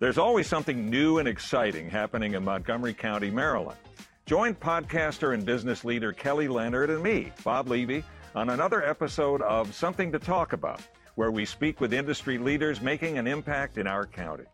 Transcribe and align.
There's 0.00 0.18
always 0.18 0.46
something 0.46 0.88
new 0.88 1.18
and 1.18 1.26
exciting 1.26 1.90
happening 1.90 2.34
in 2.34 2.44
Montgomery 2.44 2.94
County, 2.94 3.30
Maryland. 3.30 3.78
Join 4.26 4.54
podcaster 4.54 5.34
and 5.34 5.44
business 5.44 5.84
leader 5.84 6.12
Kelly 6.12 6.46
Leonard 6.46 6.90
and 6.90 7.02
me, 7.02 7.32
Bob 7.42 7.66
Levy, 7.66 8.04
on 8.36 8.50
another 8.50 8.84
episode 8.88 9.42
of 9.42 9.74
Something 9.74 10.12
to 10.12 10.20
Talk 10.20 10.52
About, 10.52 10.80
where 11.16 11.32
we 11.32 11.44
speak 11.44 11.80
with 11.80 11.92
industry 11.92 12.38
leaders 12.38 12.80
making 12.80 13.18
an 13.18 13.26
impact 13.26 13.76
in 13.76 13.88
our 13.88 14.06
county. 14.06 14.44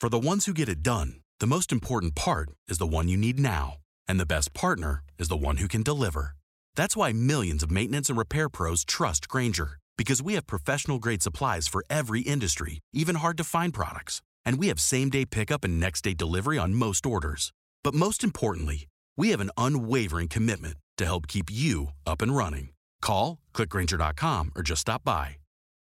For 0.00 0.08
the 0.08 0.18
ones 0.18 0.46
who 0.46 0.52
get 0.52 0.68
it 0.68 0.82
done, 0.82 1.20
the 1.38 1.46
most 1.46 1.70
important 1.70 2.16
part 2.16 2.50
is 2.66 2.78
the 2.78 2.86
one 2.86 3.06
you 3.06 3.16
need 3.16 3.38
now. 3.38 3.76
And 4.08 4.18
the 4.18 4.26
best 4.26 4.52
partner 4.52 5.04
is 5.16 5.28
the 5.28 5.36
one 5.36 5.58
who 5.58 5.68
can 5.68 5.84
deliver. 5.84 6.32
That's 6.74 6.96
why 6.96 7.12
millions 7.12 7.62
of 7.62 7.70
maintenance 7.70 8.08
and 8.08 8.18
repair 8.18 8.48
pros 8.48 8.84
trust 8.84 9.28
Grainger, 9.28 9.78
because 9.96 10.20
we 10.20 10.34
have 10.34 10.48
professional 10.48 10.98
grade 10.98 11.22
supplies 11.22 11.68
for 11.68 11.84
every 11.88 12.22
industry, 12.22 12.80
even 12.92 13.16
hard 13.16 13.36
to 13.36 13.44
find 13.44 13.72
products. 13.72 14.22
And 14.48 14.58
we 14.58 14.68
have 14.68 14.80
same 14.80 15.10
day 15.10 15.26
pickup 15.26 15.62
and 15.62 15.78
next 15.78 16.00
day 16.00 16.14
delivery 16.14 16.56
on 16.56 16.74
most 16.74 17.04
orders. 17.04 17.52
But 17.84 17.92
most 17.92 18.24
importantly, 18.24 18.88
we 19.14 19.28
have 19.28 19.42
an 19.42 19.50
unwavering 19.58 20.28
commitment 20.28 20.76
to 20.96 21.04
help 21.04 21.26
keep 21.26 21.50
you 21.52 21.88
up 22.06 22.22
and 22.22 22.34
running. 22.34 22.70
Call, 23.02 23.36
clickgrainger.com, 23.52 24.52
or 24.56 24.62
just 24.62 24.80
stop 24.80 25.04
by. 25.04 25.36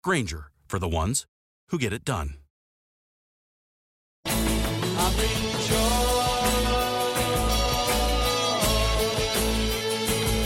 Grainger, 0.03 0.51
for 0.67 0.77
the 0.77 0.89
ones 0.89 1.25
who 1.69 1.77
get 1.77 1.93
it 1.93 2.03
done. 2.03 2.31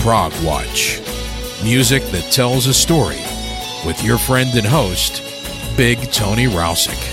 Prog 0.02 0.34
Watch. 0.46 1.02
Music 1.64 2.04
that 2.12 2.30
tells 2.32 2.68
a 2.68 2.76
story 2.76 3.24
with 3.88 4.04
your 4.04 4.20
friend 4.20 4.52
and 4.54 4.68
host, 4.68 5.24
Big 5.76 5.98
Tony 6.12 6.46
Rousick, 6.46 7.13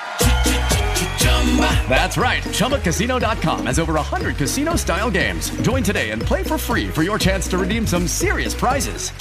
That's 1.89 2.15
right. 2.17 2.41
ChumbaCasino.com 2.43 3.65
has 3.65 3.79
over 3.79 3.93
100 3.93 4.37
casino 4.37 4.77
style 4.77 5.11
games. 5.11 5.49
Join 5.61 5.83
today 5.83 6.11
and 6.11 6.21
play 6.21 6.43
for 6.43 6.57
free 6.57 6.87
for 6.87 7.03
your 7.03 7.19
chance 7.19 7.47
to 7.49 7.57
redeem 7.57 7.85
some 7.85 8.07
serious 8.07 8.53
prizes. 8.53 9.11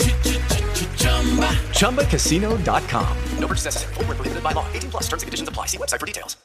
ChumbaCasino.com. 1.80 3.16
No 3.38 3.46
purchase 3.48 3.64
necessary. 3.64 3.94
Full 3.94 4.04
prohibited 4.04 4.42
by 4.42 4.52
law. 4.52 4.64
18 4.72 4.90
plus 4.90 5.02
terms 5.08 5.22
and 5.24 5.26
conditions 5.26 5.48
apply. 5.48 5.66
See 5.66 5.78
website 5.78 5.98
for 5.98 6.06
details. 6.06 6.36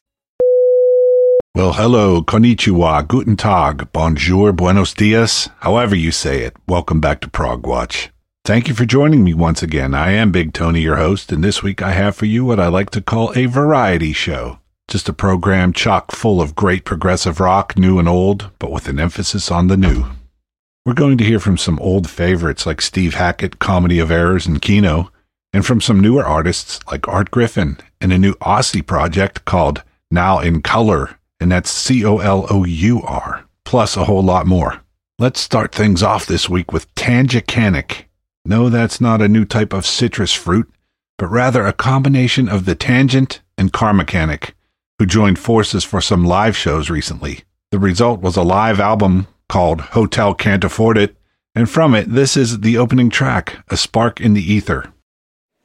Well, 1.56 1.72
hello, 1.72 2.22
konnichiwa, 2.22 3.08
guten 3.08 3.38
tag, 3.38 3.94
bonjour, 3.94 4.52
buenos 4.52 4.94
dias, 4.94 5.48
however 5.62 5.96
you 5.96 6.12
say 6.12 6.42
it. 6.42 6.58
Welcome 6.68 7.00
back 7.00 7.22
to 7.22 7.30
Prog 7.30 7.66
Watch. 7.66 8.10
Thank 8.46 8.68
you 8.68 8.76
for 8.76 8.86
joining 8.86 9.24
me 9.24 9.34
once 9.34 9.64
again. 9.64 9.96
I 9.96 10.12
am 10.12 10.32
Big 10.32 10.54
Tony, 10.54 10.82
your 10.82 10.98
host, 10.98 11.32
and 11.32 11.44
this 11.44 11.64
week 11.64 11.82
I 11.82 11.94
have 11.94 12.16
for 12.16 12.28
you 12.28 12.46
what 12.46 12.60
I 12.60 12.68
like 12.68 12.92
to 12.92 13.02
call 13.02 13.34
a 13.36 13.48
variety 13.48 14.14
show. 14.14 14.60
Just 14.88 15.10
a 15.10 15.14
program 15.14 15.74
chock 15.74 16.12
full 16.12 16.40
of 16.40 16.54
great 16.54 16.86
progressive 16.86 17.40
rock, 17.40 17.76
new 17.76 17.98
and 17.98 18.08
old, 18.08 18.52
but 18.60 18.70
with 18.70 18.88
an 18.88 19.00
emphasis 19.00 19.50
on 19.50 19.68
the 19.68 19.76
new. 19.76 20.06
We're 20.86 20.94
going 20.94 21.18
to 21.18 21.24
hear 21.24 21.40
from 21.40 21.58
some 21.58 21.80
old 21.80 22.08
favorites 22.08 22.68
like 22.68 22.82
Steve 22.82 23.16
Hackett, 23.16 23.58
Comedy 23.58 23.98
of 23.98 24.12
Errors, 24.12 24.46
and 24.46 24.62
Kino, 24.62 25.12
and 25.52 25.66
from 25.66 25.82
some 25.82 26.00
newer 26.00 26.24
artists 26.24 26.80
like 26.86 27.08
Art 27.08 27.32
Griffin 27.32 27.80
and 28.00 28.14
a 28.14 28.20
new 28.20 28.36
Aussie 28.36 28.86
project 28.86 29.46
called 29.46 29.82
Now 30.12 30.38
in 30.38 30.62
Colour, 30.62 31.18
and 31.40 31.52
that's 31.52 31.72
C 31.72 32.06
O 32.06 32.20
L 32.20 32.46
O 32.52 32.64
U 32.64 33.02
R, 33.02 33.46
plus 33.64 33.98
a 33.98 34.06
whole 34.06 34.22
lot 34.22 34.46
more. 34.46 34.82
Let's 35.18 35.40
start 35.40 35.74
things 35.74 36.04
off 36.04 36.28
this 36.28 36.48
week 36.48 36.72
with 36.72 36.94
Tangekanic. 36.94 38.05
No, 38.48 38.70
that's 38.70 39.02
not 39.02 39.24
a 39.24 39.28
new 39.28 39.44
type 39.44 39.74
of 39.74 39.88
citrus 39.88 40.32
fruit, 40.32 40.72
but 41.18 41.32
rather 41.32 41.66
a 41.66 41.74
combination 41.74 42.48
of 42.48 42.66
the 42.66 42.76
Tangent 42.76 43.42
and 43.58 43.74
Car 43.74 43.92
Mechanic, 43.92 44.54
who 45.00 45.08
joined 45.08 45.40
forces 45.40 45.84
for 45.84 46.00
some 46.00 46.24
live 46.24 46.56
shows 46.56 46.92
recently. 46.92 47.42
The 47.72 47.80
result 47.80 48.22
was 48.22 48.38
a 48.38 48.44
live 48.44 48.80
album 48.80 49.26
called 49.50 49.82
Hotel 49.82 50.36
Can't 50.36 50.64
Afford 50.64 50.96
It, 50.96 51.18
and 51.56 51.68
from 51.68 51.96
it, 51.96 52.08
this 52.08 52.38
is 52.38 52.60
the 52.60 52.78
opening 52.78 53.10
track, 53.10 53.66
A 53.70 53.78
Spark 53.78 54.22
in 54.22 54.36
the 54.36 54.54
Ether. 54.54 54.94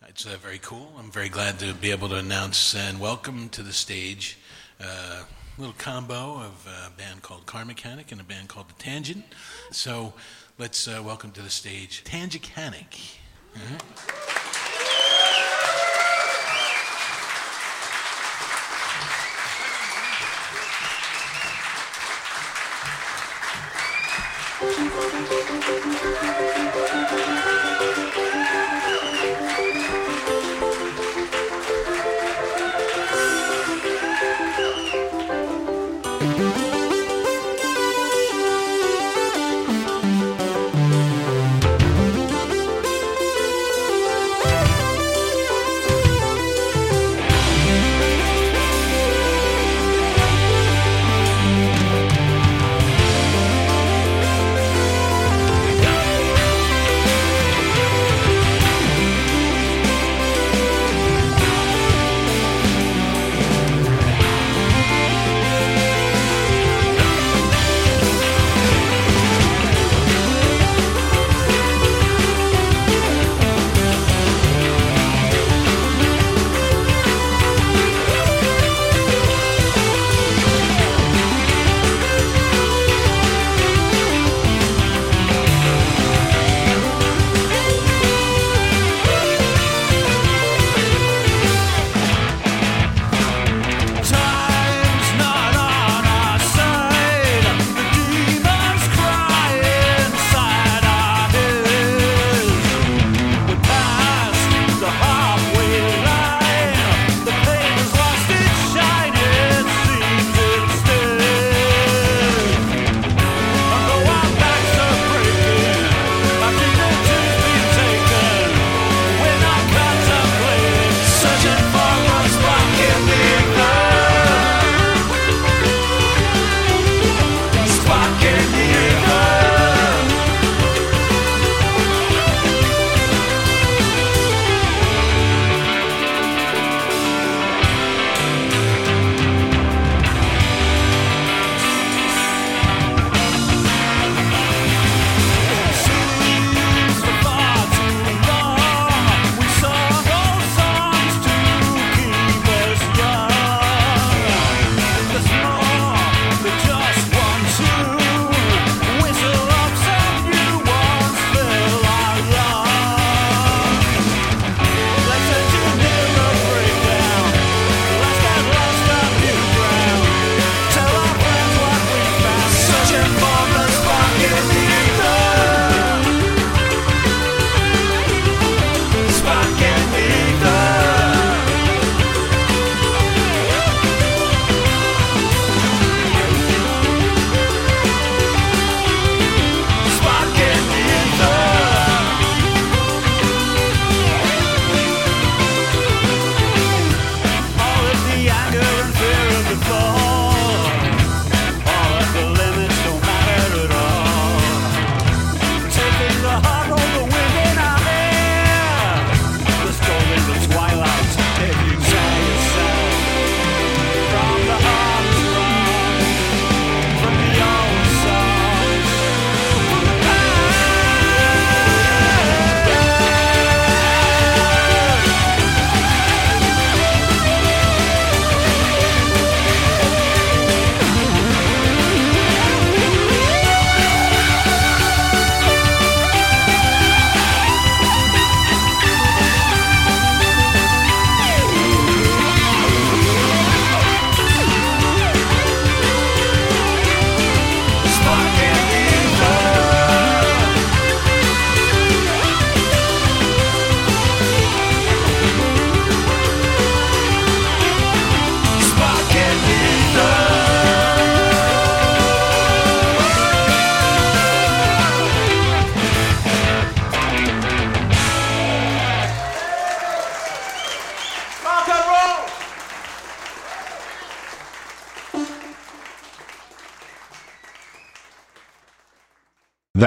It's 0.09 0.25
uh, 0.25 0.39
very 0.41 0.59
cool. 0.59 0.93
I'm 0.99 1.11
very 1.11 1.29
glad 1.29 1.59
to 1.59 1.75
be 1.75 1.91
able 1.91 2.09
to 2.09 2.17
announce 2.17 2.75
and 2.75 2.99
welcome 2.99 3.51
to 3.51 3.63
the 3.63 3.75
stage 3.75 4.39
uh, 4.81 5.25
a 5.25 5.61
little 5.61 5.77
combo 5.77 6.39
of 6.39 6.67
a 6.67 6.91
band 6.97 7.21
called 7.21 7.45
Car 7.45 7.67
Mechanic 7.67 8.11
and 8.13 8.21
a 8.21 8.25
band 8.25 8.49
called 8.49 8.69
The 8.71 8.83
Tangent. 8.83 9.25
So 9.71 10.15
let's 10.60 10.87
uh, 10.87 11.03
welcome 11.03 11.31
to 11.31 11.41
the 11.41 11.48
stage 11.48 12.04
Tangekanic. 12.04 13.16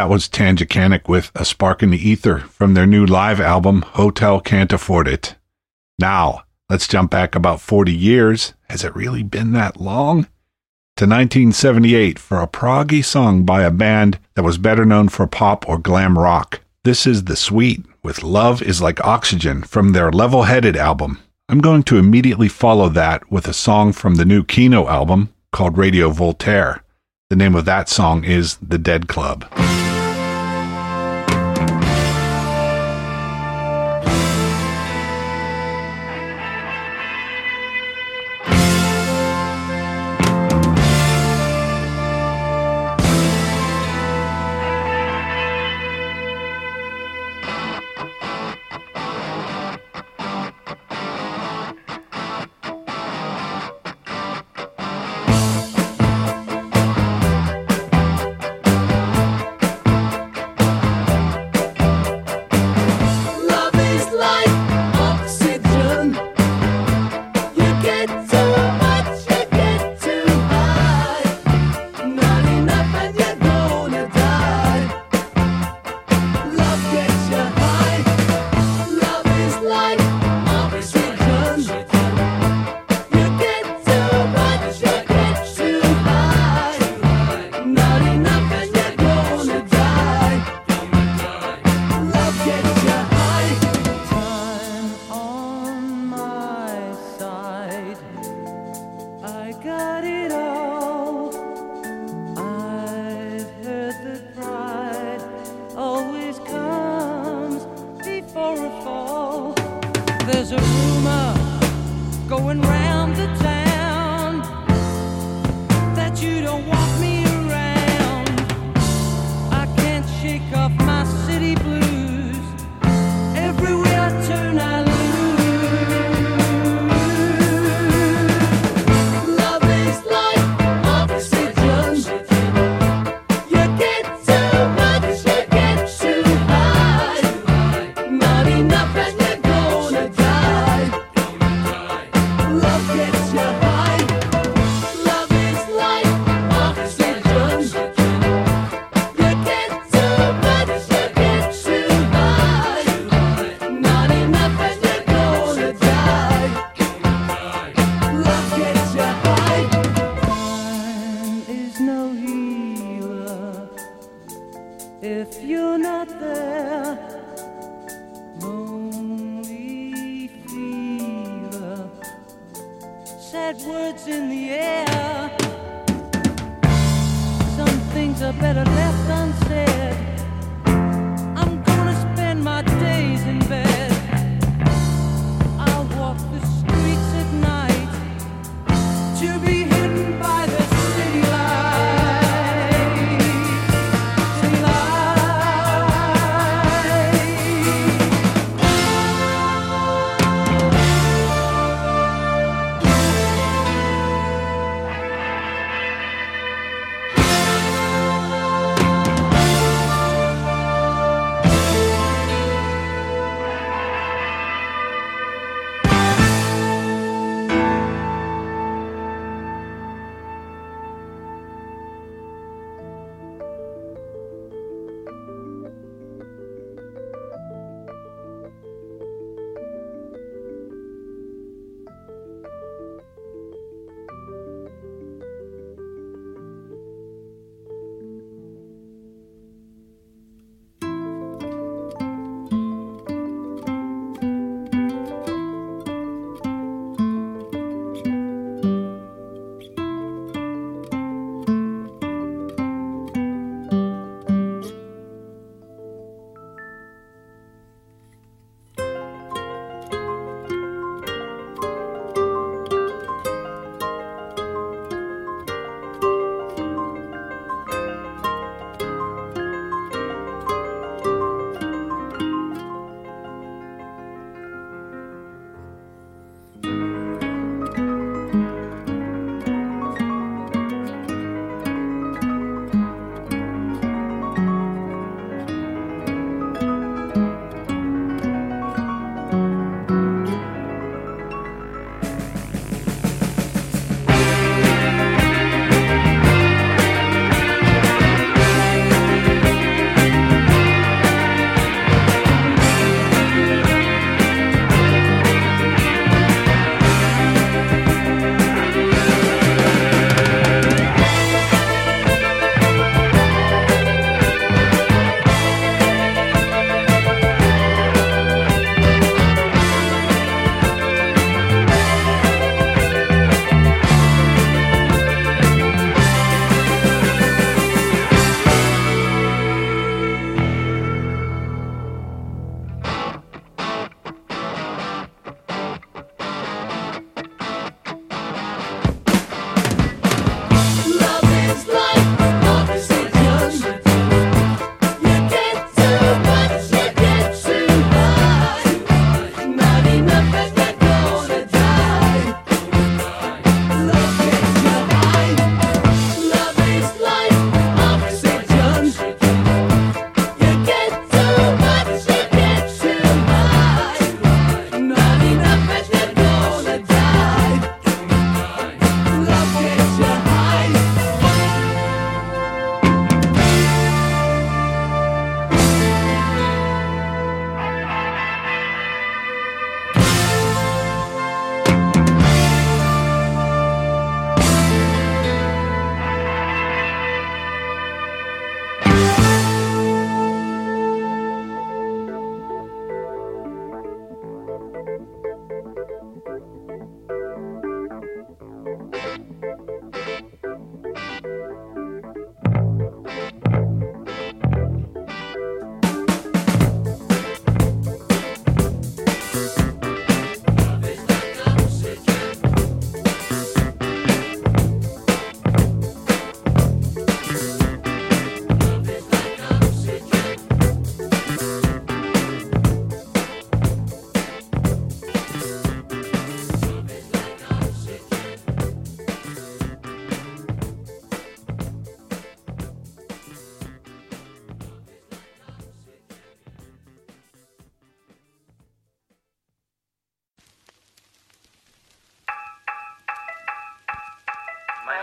That 0.03 0.09
was 0.09 0.27
Tangekanic 0.27 1.07
with 1.07 1.31
A 1.33 1.45
Spark 1.45 1.81
in 1.81 1.91
the 1.91 2.09
Ether 2.09 2.39
from 2.39 2.73
their 2.73 2.85
new 2.85 3.05
live 3.05 3.39
album, 3.39 3.83
Hotel 3.83 4.41
Can't 4.41 4.73
Afford 4.73 5.07
It. 5.07 5.37
Now, 5.97 6.43
let's 6.69 6.89
jump 6.89 7.09
back 7.09 7.35
about 7.35 7.61
40 7.61 7.93
years. 7.93 8.51
Has 8.69 8.83
it 8.83 8.93
really 8.97 9.23
been 9.23 9.53
that 9.53 9.79
long? 9.79 10.23
To 10.97 11.05
1978 11.05 12.19
for 12.19 12.41
a 12.41 12.49
proggy 12.49 13.01
song 13.01 13.45
by 13.45 13.63
a 13.63 13.71
band 13.71 14.19
that 14.35 14.43
was 14.43 14.57
better 14.57 14.83
known 14.83 15.07
for 15.07 15.25
pop 15.25 15.69
or 15.69 15.77
glam 15.77 16.19
rock. 16.19 16.59
This 16.83 17.07
is 17.07 17.23
The 17.23 17.37
Sweet 17.37 17.85
with 18.03 18.23
Love 18.23 18.61
is 18.61 18.81
Like 18.81 19.01
Oxygen 19.05 19.63
from 19.63 19.93
their 19.93 20.11
Level 20.11 20.43
Headed 20.43 20.75
album. 20.75 21.19
I'm 21.47 21.61
going 21.61 21.83
to 21.83 21.97
immediately 21.97 22.49
follow 22.49 22.89
that 22.89 23.31
with 23.31 23.47
a 23.47 23.53
song 23.53 23.93
from 23.93 24.15
the 24.15 24.25
new 24.25 24.43
Kino 24.43 24.85
album 24.89 25.33
called 25.53 25.77
Radio 25.77 26.09
Voltaire. 26.09 26.83
The 27.29 27.37
name 27.37 27.55
of 27.55 27.63
that 27.63 27.87
song 27.87 28.25
is 28.25 28.57
The 28.57 28.77
Dead 28.77 29.07
Club. 29.07 29.45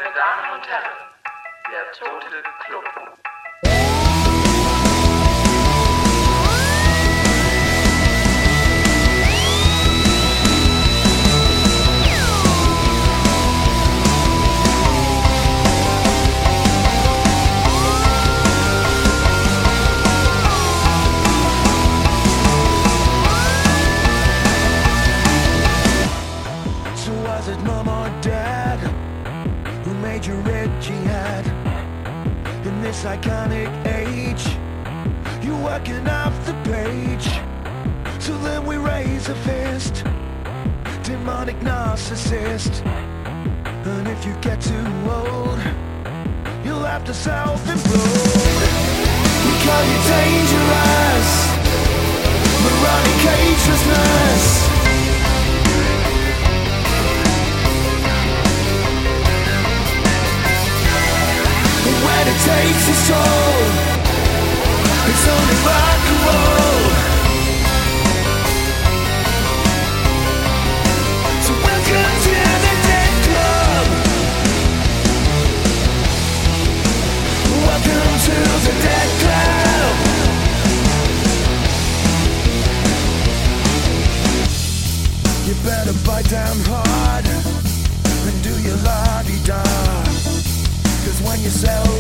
Meine 0.03 0.15
Damen 0.15 0.59
und 0.59 0.67
Herren, 0.67 0.97
der 1.71 1.93
Tote 1.93 2.43
Club. 2.65 2.85
Iconic 33.05 33.71
age? 33.87 34.45
You're 35.43 35.63
working 35.63 36.07
off 36.07 36.35
the 36.45 36.53
page, 36.65 37.29
so 38.21 38.37
then 38.39 38.67
we 38.67 38.77
raise 38.77 39.29
a 39.29 39.35
fist, 39.35 40.05
demonic 41.03 41.59
narcissist. 41.61 42.85
And 43.87 44.09
if 44.09 44.27
you 44.27 44.35
get 44.43 44.61
too 44.61 44.87
old, 45.09 45.59
you'll 46.65 46.85
have 46.85 47.05
to 47.05 47.15
self-implode. 47.15 48.71
We 49.45 49.53
call 49.65 49.85
you 49.91 49.99
dangerous, 50.17 51.31
moronic 52.63 53.17
cagelessness. 53.25 54.60
When 62.11 62.27
it 62.29 62.41
takes 62.43 62.85
its 62.93 63.03
toll, 63.09 63.61
it's 65.11 65.25
only 65.35 65.57
rock 65.67 66.03
and 66.11 66.21
roll. 66.27 66.83
So 71.47 71.53
welcome 71.67 72.15
to 72.27 72.35
the 72.65 72.75
Dead 72.89 73.15
Club. 73.27 73.87
Welcome 77.69 78.13
to 78.27 78.37
the 78.67 78.75
Dead 78.87 79.09
Club. 79.23 79.95
You 85.47 85.55
better 85.65 85.97
bite 86.07 86.29
down 86.29 86.57
hard 86.73 87.27
and 88.27 88.37
do 88.43 88.55
your 88.67 88.79
la-di-da. 88.89 89.63
Cause 91.05 91.21
when 91.23 91.41
you 91.41 91.51
sell 91.51 92.00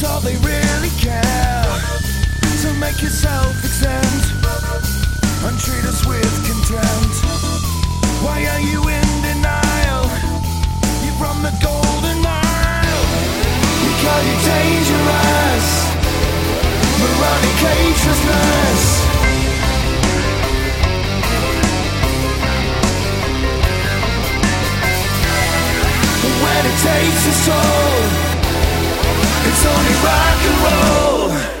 it's 0.00 0.06
all 0.08 0.20
they 0.20 0.36
really 0.46 0.90
care. 0.94 1.64
So 2.62 2.72
make 2.74 3.02
yourself 3.02 3.50
exempt 3.58 4.30
and 5.42 5.58
treat 5.58 5.82
us 5.90 6.06
with 6.06 6.30
contempt. 6.46 7.18
Why 8.22 8.46
are 8.46 8.60
you 8.60 8.78
in 8.86 9.08
denial? 9.26 10.06
You're 11.02 11.18
from 11.18 11.42
the 11.42 11.50
golden 11.58 12.22
mile. 12.22 13.02
We 13.82 13.90
call 13.98 14.22
you 14.22 14.36
dangerous, 14.46 15.66
moronic 17.02 17.56
cagelessness. 17.58 18.82
But 26.22 26.34
when 26.38 26.62
it 26.70 26.78
takes 26.86 27.26
its 27.26 27.46
toll, 27.46 28.27
it's 29.50 29.64
only 29.64 29.94
rock 30.04 30.40
and 30.44 30.58
roll. 30.64 31.57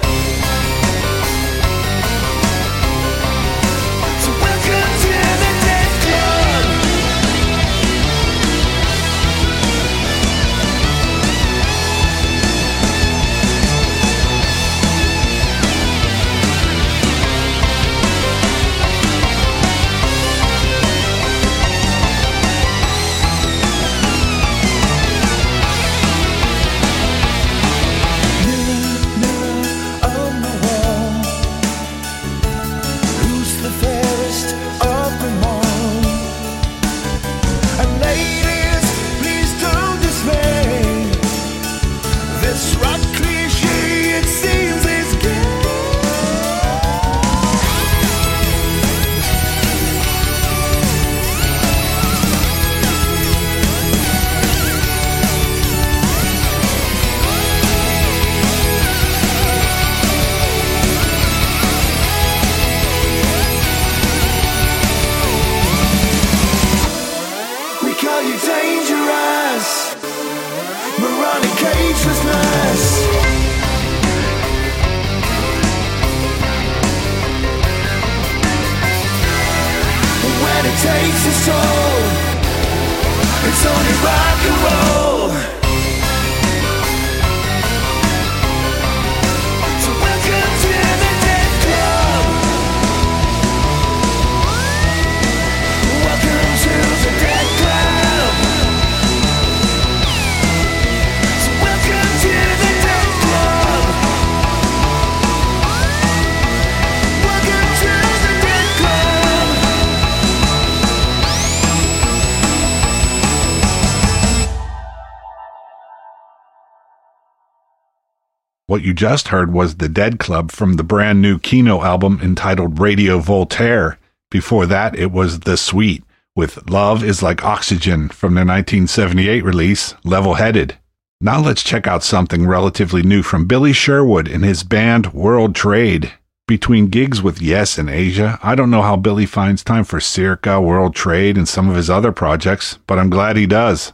What 118.78 118.84
you 118.84 118.94
just 118.94 119.28
heard 119.28 119.52
was 119.52 119.78
The 119.78 119.88
Dead 119.88 120.20
Club 120.20 120.52
from 120.52 120.74
the 120.74 120.84
brand 120.84 121.20
new 121.20 121.40
Kino 121.40 121.82
album 121.82 122.20
entitled 122.22 122.78
Radio 122.78 123.18
Voltaire. 123.18 123.98
Before 124.30 124.66
that, 124.66 124.96
it 124.96 125.10
was 125.10 125.40
The 125.40 125.56
Sweet 125.56 126.04
with 126.36 126.70
Love 126.70 127.02
is 127.02 127.20
Like 127.20 127.44
Oxygen 127.44 128.08
from 128.08 128.34
their 128.36 128.44
1978 128.44 129.42
release, 129.42 129.96
Level 130.04 130.34
Headed. 130.34 130.78
Now 131.20 131.40
let's 131.40 131.64
check 131.64 131.88
out 131.88 132.04
something 132.04 132.46
relatively 132.46 133.02
new 133.02 133.24
from 133.24 133.48
Billy 133.48 133.72
Sherwood 133.72 134.28
and 134.28 134.44
his 134.44 134.62
band 134.62 135.12
World 135.12 135.56
Trade. 135.56 136.12
Between 136.46 136.86
gigs 136.86 137.20
with 137.20 137.42
Yes 137.42 137.78
and 137.78 137.90
Asia, 137.90 138.38
I 138.44 138.54
don't 138.54 138.70
know 138.70 138.82
how 138.82 138.94
Billy 138.94 139.26
finds 139.26 139.64
time 139.64 139.82
for 139.82 139.98
Circa, 139.98 140.60
World 140.60 140.94
Trade, 140.94 141.36
and 141.36 141.48
some 141.48 141.68
of 141.68 141.74
his 141.74 141.90
other 141.90 142.12
projects, 142.12 142.78
but 142.86 142.96
I'm 142.96 143.10
glad 143.10 143.36
he 143.36 143.44
does. 143.44 143.92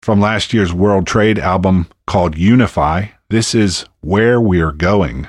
From 0.00 0.18
last 0.18 0.54
year's 0.54 0.72
World 0.72 1.06
Trade 1.06 1.38
album 1.38 1.88
called 2.06 2.38
Unify, 2.38 3.08
this 3.28 3.54
is 3.54 3.86
Where 4.00 4.40
We're 4.40 4.72
Going. 4.72 5.28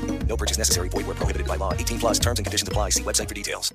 No 0.31 0.37
purchase 0.37 0.57
necessary. 0.57 0.87
Void 0.87 1.07
where 1.07 1.15
prohibited 1.15 1.45
by 1.45 1.57
law. 1.57 1.73
18 1.73 1.99
plus 1.99 2.17
terms 2.17 2.39
and 2.39 2.45
conditions 2.45 2.69
apply. 2.69 2.91
See 2.91 3.03
website 3.03 3.27
for 3.27 3.33
details. 3.33 3.73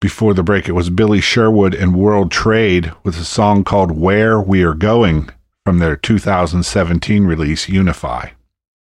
Before 0.00 0.34
the 0.34 0.44
break, 0.44 0.68
it 0.68 0.72
was 0.72 0.88
Billy 0.88 1.20
Sherwood 1.20 1.74
and 1.74 1.96
World 1.96 2.30
Trade 2.30 2.92
with 3.02 3.16
a 3.16 3.24
song 3.24 3.64
called 3.64 3.90
Where 3.90 4.40
We 4.40 4.62
Are 4.62 4.74
Going 4.74 5.30
from 5.66 5.80
their 5.80 5.96
2017 5.96 7.24
release, 7.24 7.68
Unify. 7.68 8.30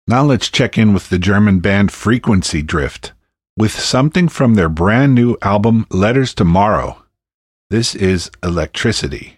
Now 0.08 0.24
let's 0.24 0.48
check 0.48 0.78
in 0.78 0.94
with 0.94 1.10
the 1.10 1.18
German 1.18 1.60
band 1.60 1.92
Frequency 1.92 2.62
Drift 2.62 3.12
with 3.58 3.72
something 3.72 4.28
from 4.28 4.54
their 4.54 4.70
brand 4.70 5.14
new 5.14 5.36
album 5.42 5.86
Letters 5.90 6.32
to 6.36 6.44
Maro. 6.44 7.02
This 7.68 7.94
is 7.94 8.30
Electricity. 8.42 9.35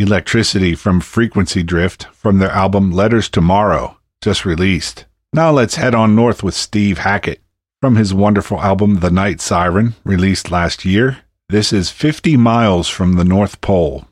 Electricity 0.00 0.74
from 0.74 0.98
Frequency 1.00 1.62
Drift 1.62 2.04
from 2.06 2.38
their 2.38 2.50
album 2.50 2.90
Letters 2.90 3.28
to 3.28 3.42
Maro, 3.42 3.98
just 4.22 4.46
released. 4.46 5.04
Now 5.34 5.50
let's 5.50 5.74
head 5.74 5.94
on 5.94 6.16
north 6.16 6.42
with 6.42 6.54
Steve 6.54 6.98
Hackett 6.98 7.42
from 7.82 7.96
his 7.96 8.14
wonderful 8.14 8.60
album 8.60 9.00
The 9.00 9.10
Night 9.10 9.42
Siren, 9.42 9.94
released 10.02 10.50
last 10.50 10.86
year. 10.86 11.18
This 11.50 11.70
is 11.70 11.90
50 11.90 12.38
Miles 12.38 12.88
from 12.88 13.14
the 13.14 13.24
North 13.24 13.60
Pole. 13.60 14.06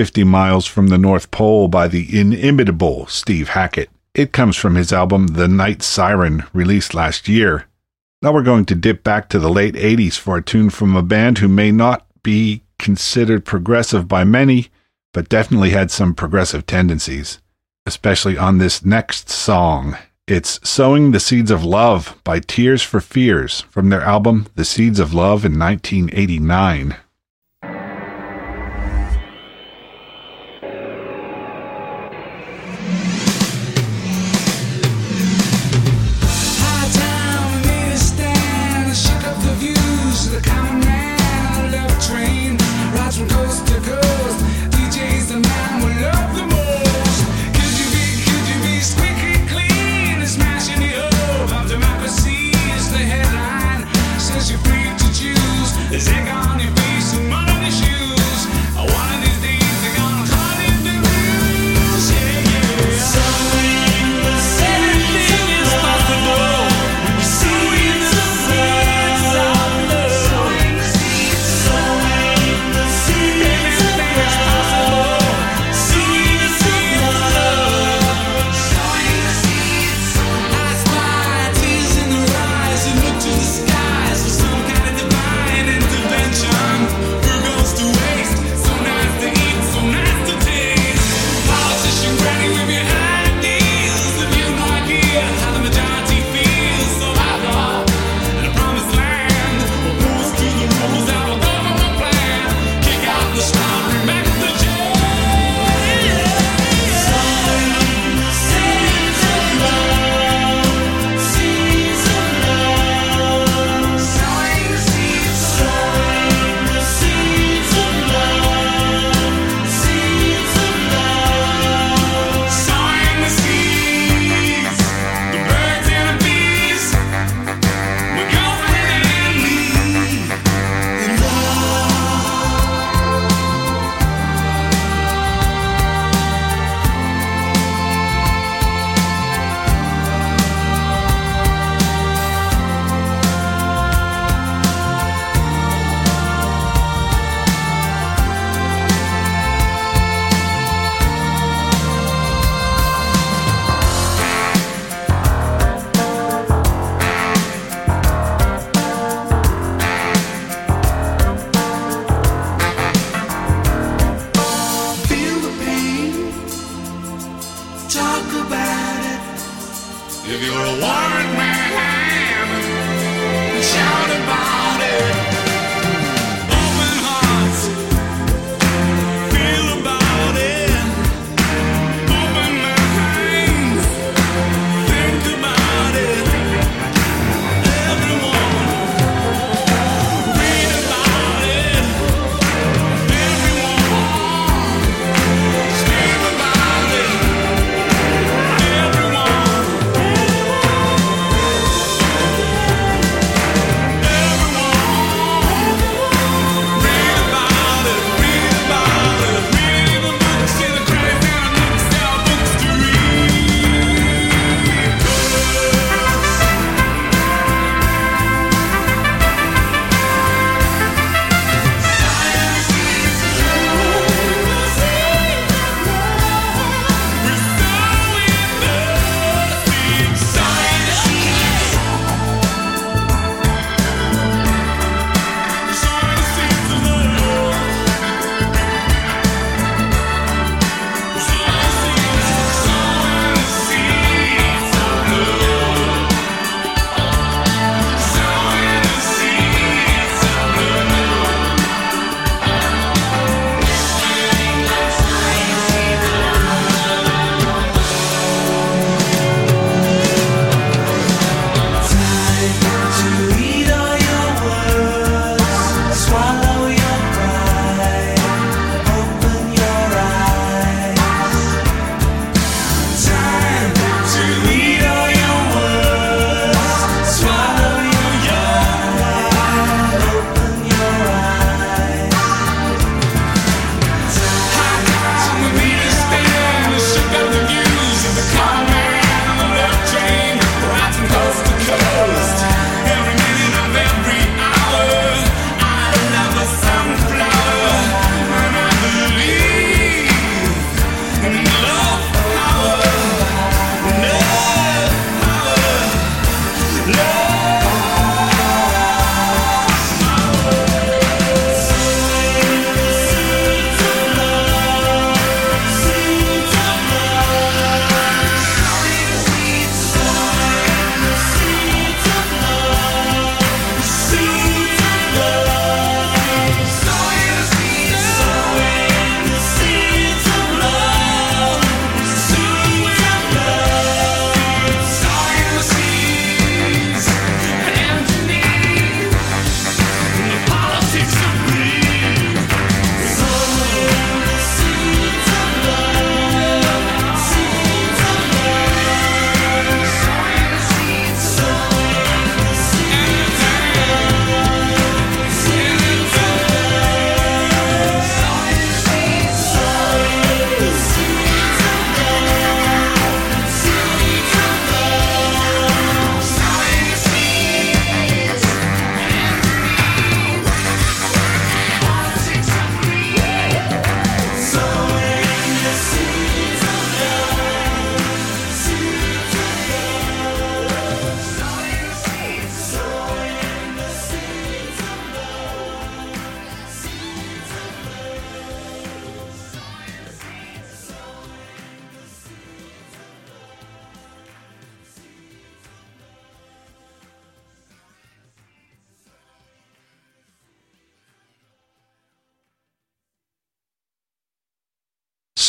50 0.00 0.24
Miles 0.24 0.64
from 0.64 0.86
the 0.86 0.96
North 0.96 1.30
Pole 1.30 1.68
by 1.68 1.86
the 1.86 2.18
inimitable 2.18 3.06
Steve 3.08 3.50
Hackett. 3.50 3.90
It 4.14 4.32
comes 4.32 4.56
from 4.56 4.74
his 4.74 4.94
album 4.94 5.26
The 5.26 5.46
Night 5.46 5.82
Siren, 5.82 6.44
released 6.54 6.94
last 6.94 7.28
year. 7.28 7.66
Now 8.22 8.32
we're 8.32 8.42
going 8.42 8.64
to 8.64 8.74
dip 8.74 9.04
back 9.04 9.28
to 9.28 9.38
the 9.38 9.50
late 9.50 9.74
80s 9.74 10.14
for 10.18 10.38
a 10.38 10.42
tune 10.42 10.70
from 10.70 10.96
a 10.96 11.02
band 11.02 11.36
who 11.36 11.48
may 11.48 11.70
not 11.70 12.06
be 12.22 12.62
considered 12.78 13.44
progressive 13.44 14.08
by 14.08 14.24
many, 14.24 14.68
but 15.12 15.28
definitely 15.28 15.68
had 15.68 15.90
some 15.90 16.14
progressive 16.14 16.64
tendencies, 16.64 17.38
especially 17.84 18.38
on 18.38 18.56
this 18.56 18.82
next 18.82 19.28
song. 19.28 19.98
It's 20.26 20.66
Sowing 20.66 21.10
the 21.10 21.20
Seeds 21.20 21.50
of 21.50 21.62
Love 21.62 22.18
by 22.24 22.38
Tears 22.38 22.82
for 22.82 23.02
Fears 23.02 23.66
from 23.68 23.90
their 23.90 24.00
album 24.00 24.46
The 24.54 24.64
Seeds 24.64 24.98
of 24.98 25.12
Love 25.12 25.44
in 25.44 25.58
1989. 25.58 26.96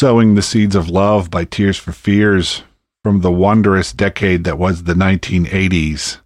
Sowing 0.01 0.33
the 0.33 0.41
Seeds 0.41 0.75
of 0.75 0.89
Love 0.89 1.29
by 1.29 1.45
Tears 1.45 1.77
for 1.77 1.91
Fears 1.91 2.63
from 3.03 3.21
the 3.21 3.31
wondrous 3.31 3.93
decade 3.93 4.45
that 4.45 4.57
was 4.57 4.85
the 4.85 4.95
1980s. 4.95 6.17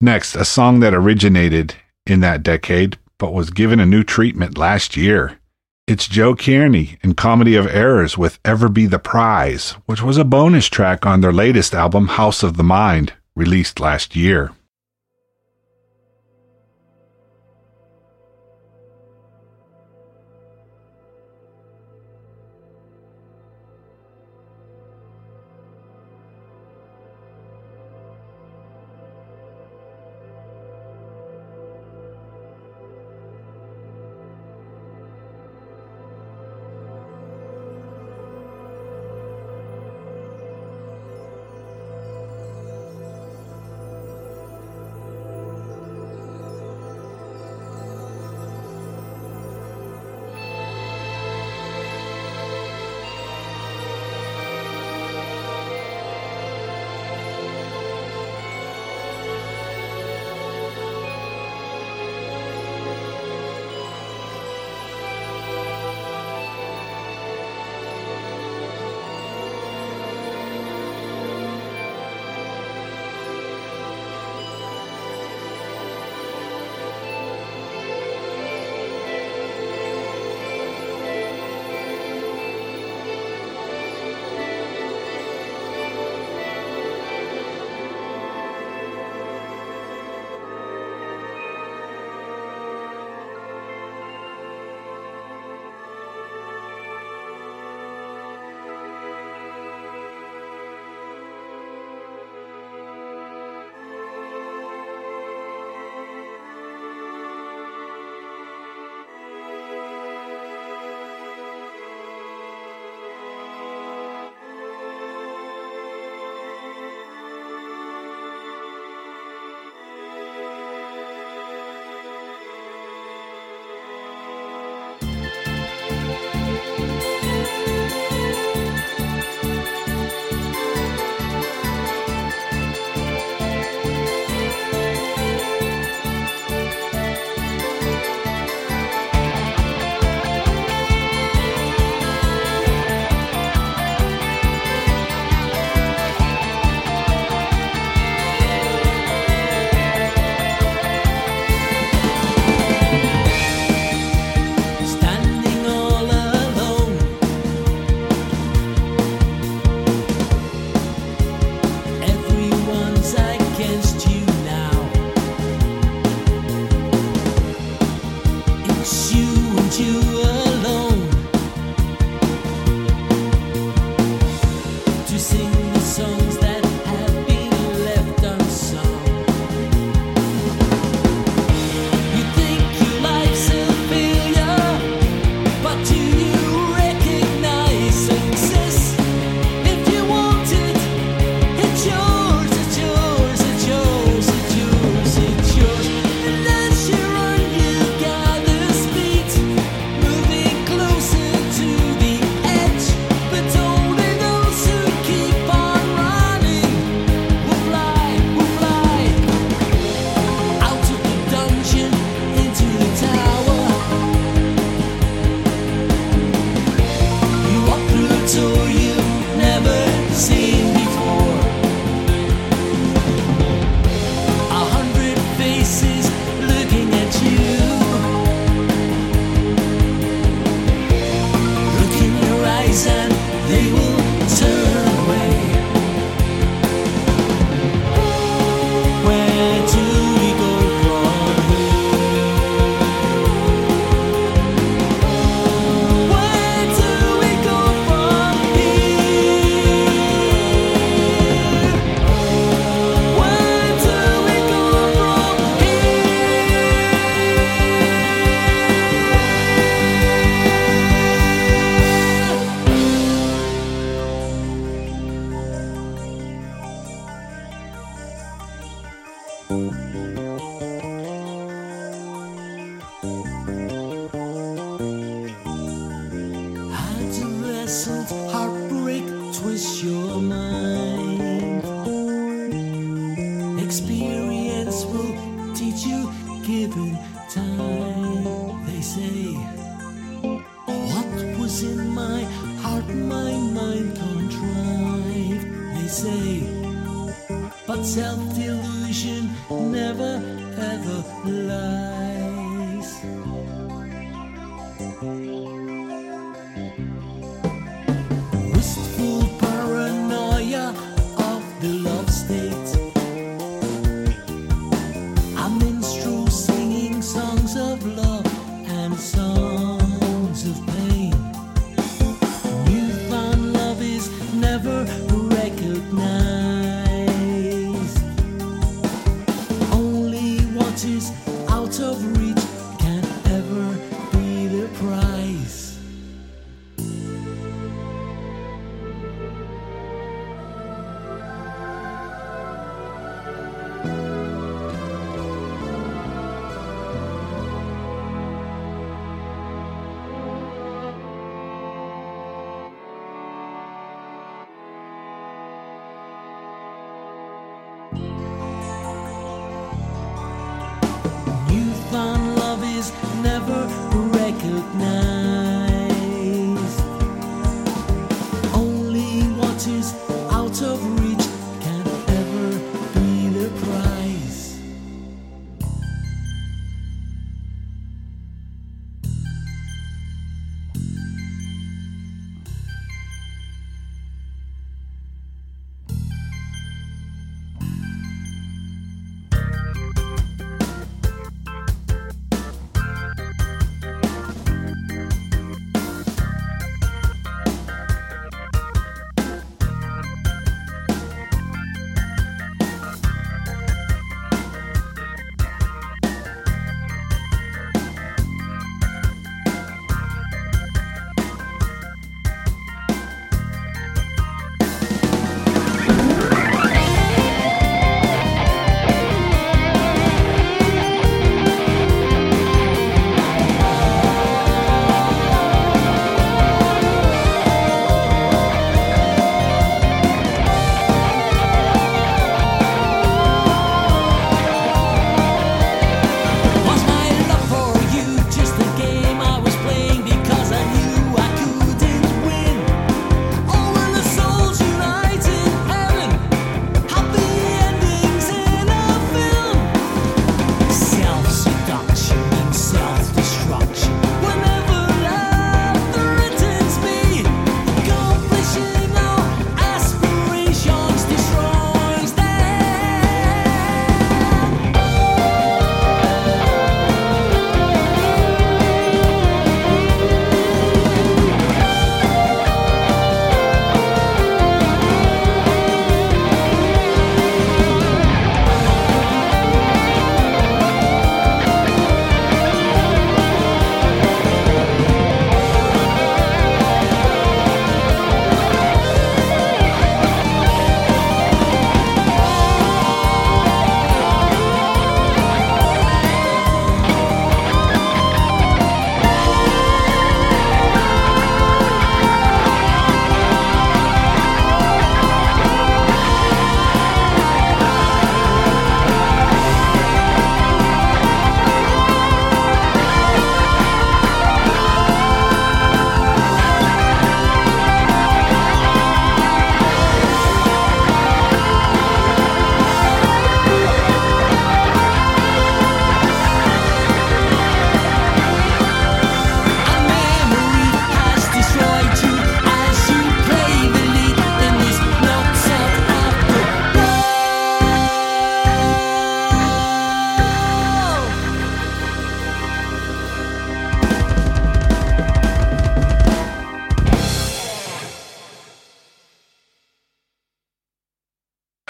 Next, 0.00 0.34
a 0.34 0.44
song 0.46 0.80
that 0.80 0.94
originated 0.94 1.74
in 2.06 2.20
that 2.20 2.42
decade 2.42 2.96
but 3.18 3.34
was 3.34 3.50
given 3.50 3.78
a 3.78 3.84
new 3.84 4.04
treatment 4.04 4.56
last 4.56 4.96
year. 4.96 5.38
It's 5.86 6.08
Joe 6.08 6.34
Cairney 6.34 6.96
and 7.02 7.14
Comedy 7.14 7.56
of 7.56 7.66
Errors 7.66 8.16
with 8.16 8.38
Ever 8.42 8.70
Be 8.70 8.86
the 8.86 8.98
Prize, 8.98 9.72
which 9.84 10.00
was 10.00 10.16
a 10.16 10.24
bonus 10.24 10.68
track 10.68 11.04
on 11.04 11.20
their 11.20 11.30
latest 11.30 11.74
album, 11.74 12.08
House 12.08 12.42
of 12.42 12.56
the 12.56 12.64
Mind, 12.64 13.12
released 13.36 13.80
last 13.80 14.16
year. 14.16 14.52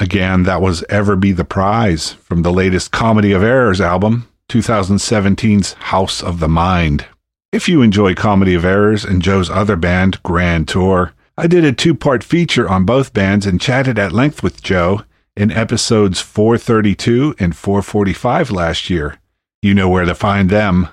Again, 0.00 0.44
that 0.44 0.62
was 0.62 0.82
Ever 0.88 1.14
Be 1.14 1.32
the 1.32 1.44
Prize 1.44 2.12
from 2.14 2.40
the 2.40 2.50
latest 2.52 2.90
Comedy 2.90 3.32
of 3.32 3.42
Errors 3.42 3.82
album, 3.82 4.26
2017's 4.48 5.74
House 5.74 6.22
of 6.22 6.40
the 6.40 6.48
Mind. 6.48 7.04
If 7.52 7.68
you 7.68 7.82
enjoy 7.82 8.14
Comedy 8.14 8.54
of 8.54 8.64
Errors 8.64 9.04
and 9.04 9.20
Joe's 9.20 9.50
other 9.50 9.76
band, 9.76 10.22
Grand 10.22 10.68
Tour, 10.68 11.12
I 11.36 11.46
did 11.46 11.64
a 11.64 11.72
two 11.72 11.94
part 11.94 12.24
feature 12.24 12.66
on 12.66 12.86
both 12.86 13.12
bands 13.12 13.44
and 13.44 13.60
chatted 13.60 13.98
at 13.98 14.12
length 14.12 14.42
with 14.42 14.62
Joe 14.62 15.04
in 15.36 15.50
episodes 15.50 16.18
432 16.20 17.34
and 17.38 17.54
445 17.54 18.50
last 18.50 18.88
year. 18.88 19.18
You 19.60 19.74
know 19.74 19.90
where 19.90 20.06
to 20.06 20.14
find 20.14 20.48
them 20.48 20.88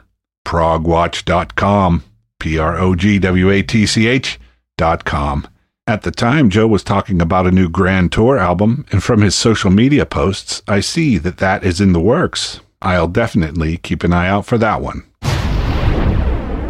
progwatch.com, 0.45 2.03
P 2.39 2.57
R 2.59 2.77
O 2.77 2.93
G 2.93 3.19
W 3.19 3.49
A 3.51 3.61
T 3.61 3.85
C 3.85 4.07
H 4.07 4.37
dot 4.77 5.05
com. 5.05 5.47
At 5.87 6.01
the 6.01 6.11
time, 6.11 6.49
Joe 6.49 6.67
was 6.67 6.83
talking 6.83 7.21
about 7.21 7.47
a 7.47 7.51
new 7.51 7.69
Grand 7.69 8.11
Tour 8.11 8.37
album, 8.37 8.85
and 8.91 9.01
from 9.01 9.21
his 9.21 9.35
social 9.35 9.71
media 9.71 10.05
posts, 10.05 10.61
I 10.67 10.81
see 10.81 11.17
that 11.19 11.37
that 11.37 11.63
is 11.63 11.79
in 11.79 11.93
the 11.93 12.01
works. 12.01 12.59
I'll 12.81 13.07
definitely 13.07 13.77
keep 13.77 14.03
an 14.03 14.11
eye 14.11 14.27
out 14.27 14.45
for 14.45 14.57
that 14.57 14.81
one. 14.81 15.03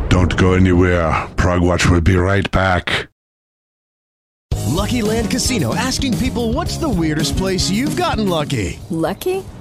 Don't 0.10 0.38
go 0.38 0.54
anywhere. 0.54 1.28
Progwatch 1.36 1.90
will 1.90 2.02
be 2.02 2.16
right 2.16 2.50
back. 2.52 3.08
Lucky 4.68 5.02
Land 5.02 5.32
Casino 5.32 5.74
asking 5.74 6.16
people 6.20 6.54
what's 6.54 6.78
the 6.78 6.88
weirdest 6.88 7.36
place 7.38 7.72
you've 7.72 7.98
gotten 7.98 8.30
lucky? 8.30 8.80
Lucky? 8.92 9.44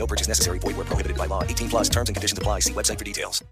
No 0.00 0.06
purchase 0.06 0.28
necessary. 0.28 0.58
Void 0.58 0.76
where 0.76 0.86
prohibited 0.86 1.18
by 1.18 1.26
law. 1.26 1.44
18 1.44 1.68
plus 1.68 1.88
terms 1.90 2.08
and 2.08 2.16
conditions 2.16 2.38
apply. 2.38 2.60
See 2.60 2.72
website 2.72 2.98
for 2.98 3.04
details. 3.04 3.44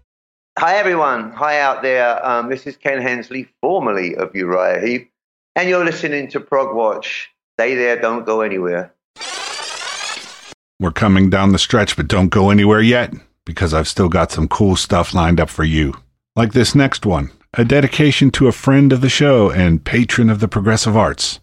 Hi, 0.57 0.75
everyone. 0.75 1.31
Hi 1.31 1.61
out 1.61 1.83
there. 1.83 2.25
Um, 2.25 2.49
this 2.49 2.65
is 2.65 2.75
Ken 2.75 3.01
Hensley, 3.01 3.47
formerly 3.61 4.15
of 4.15 4.35
Uriah 4.35 4.81
Heep, 4.85 5.11
and 5.55 5.69
you're 5.69 5.85
listening 5.85 6.27
to 6.31 6.39
Prog 6.39 6.75
Watch. 6.75 7.29
Stay 7.57 7.75
there, 7.75 8.01
don't 8.01 8.25
go 8.25 8.41
anywhere. 8.41 8.91
We're 10.79 10.91
coming 10.91 11.29
down 11.29 11.51
the 11.51 11.59
stretch, 11.59 11.95
but 11.95 12.07
don't 12.07 12.29
go 12.29 12.49
anywhere 12.49 12.81
yet 12.81 13.13
because 13.45 13.73
I've 13.73 13.87
still 13.87 14.09
got 14.09 14.31
some 14.31 14.47
cool 14.47 14.75
stuff 14.75 15.13
lined 15.13 15.39
up 15.39 15.49
for 15.49 15.63
you. 15.63 15.93
Like 16.35 16.53
this 16.53 16.73
next 16.73 17.05
one 17.05 17.31
a 17.53 17.63
dedication 17.63 18.31
to 18.31 18.47
a 18.47 18.51
friend 18.51 18.91
of 18.91 19.01
the 19.01 19.09
show 19.09 19.51
and 19.51 19.85
patron 19.85 20.29
of 20.29 20.39
the 20.39 20.47
progressive 20.47 20.97
arts 20.97 21.39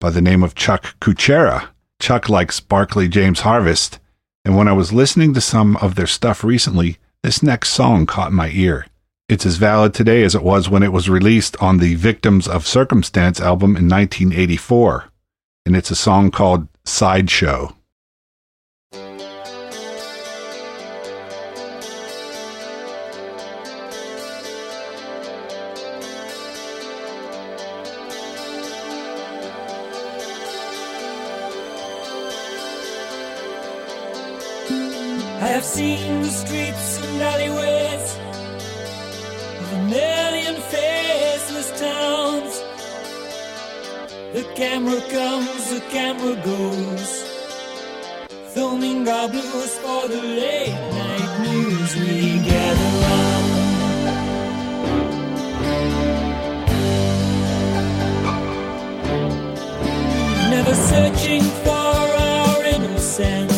by 0.00 0.10
the 0.10 0.22
name 0.22 0.42
of 0.42 0.54
Chuck 0.54 0.96
Kuchera. 1.00 1.68
Chuck 2.00 2.28
likes 2.28 2.60
Barclay 2.60 3.08
James 3.08 3.40
Harvest, 3.40 3.98
and 4.46 4.56
when 4.56 4.68
I 4.68 4.72
was 4.72 4.92
listening 4.92 5.34
to 5.34 5.40
some 5.40 5.76
of 5.78 5.96
their 5.96 6.06
stuff 6.06 6.44
recently, 6.44 6.98
this 7.24 7.42
next 7.42 7.70
song 7.70 8.06
caught 8.06 8.32
my 8.32 8.48
ear. 8.50 8.86
It's 9.28 9.44
as 9.44 9.56
valid 9.56 9.92
today 9.92 10.22
as 10.22 10.36
it 10.36 10.42
was 10.44 10.68
when 10.68 10.84
it 10.84 10.92
was 10.92 11.10
released 11.10 11.56
on 11.60 11.78
the 11.78 11.96
Victims 11.96 12.46
of 12.46 12.64
Circumstance 12.64 13.40
album 13.40 13.70
in 13.70 13.88
1984, 13.88 15.06
and 15.66 15.74
it's 15.74 15.90
a 15.90 15.96
song 15.96 16.30
called 16.30 16.68
Sideshow. 16.84 17.74
Seen 35.76 36.22
the 36.22 36.30
streets 36.30 36.98
and 37.04 37.20
alleyways 37.20 38.06
of 39.60 39.72
a 39.78 39.80
million 39.96 40.54
faceless 40.72 41.70
towns. 41.78 42.52
The 44.32 44.44
camera 44.54 45.00
comes, 45.16 45.62
the 45.74 45.82
camera 45.96 46.34
goes, 46.52 47.10
filming 48.54 49.06
our 49.06 49.28
blues 49.28 49.74
for 49.82 50.08
the 50.08 50.22
late 50.40 50.80
night 51.00 51.32
news. 51.46 51.90
We 52.02 52.38
gather 52.50 52.90
round. 53.04 53.46
Never 60.54 60.74
searching 60.74 61.44
for 61.64 61.96
our 62.32 62.64
innocence. 62.64 63.55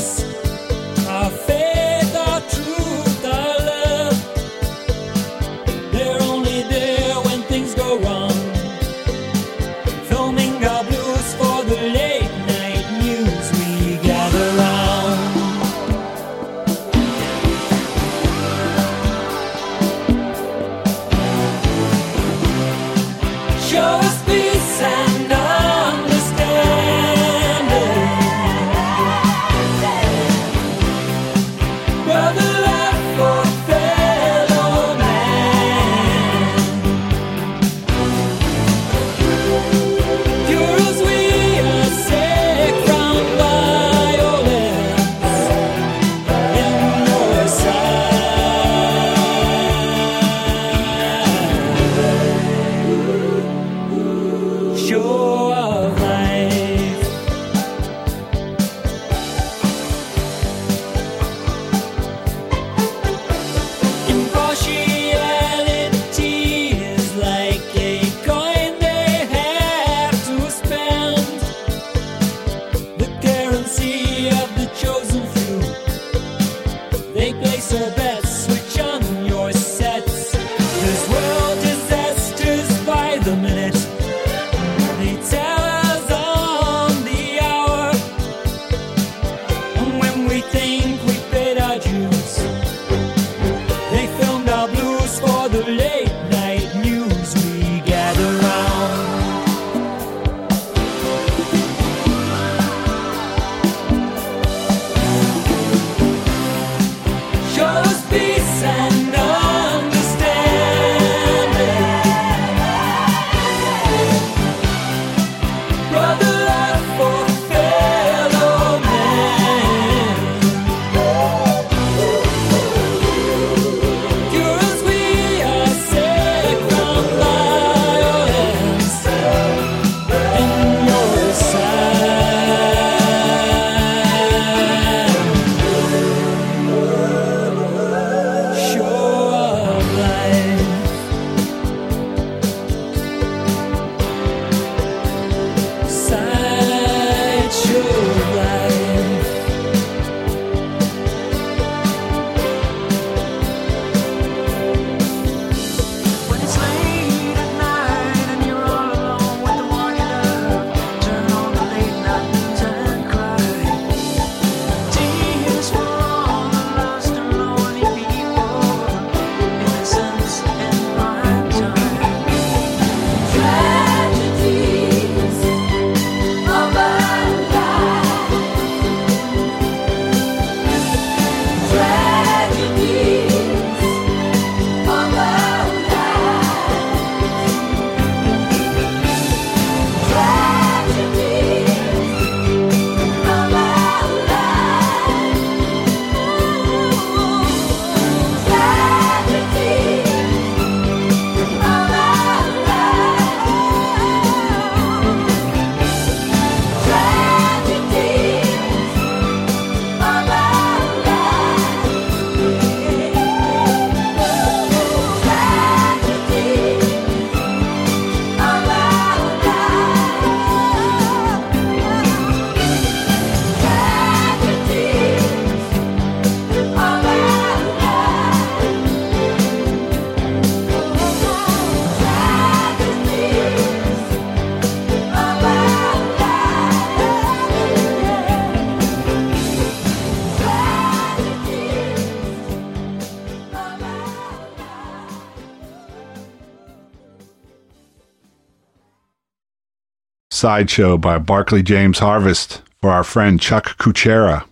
Sideshow 250.38 250.96
by 250.96 251.18
Barclay 251.18 251.62
James 251.62 251.98
Harvest 251.98 252.62
for 252.80 252.90
our 252.90 253.02
friend 253.02 253.40
Chuck 253.40 253.76
Kuchera. 253.76 254.44